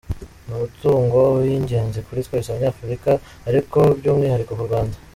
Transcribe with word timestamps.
Ni 0.45 0.51
umutungo 0.57 1.17
w’ingenzi 1.43 1.99
kuri 2.05 2.19
twese 2.27 2.47
Abanyafurika 2.49 3.11
ariko 3.49 3.79
by’umwihariko 3.97 4.53
ku 4.57 4.65
Rwanda. 4.69 4.95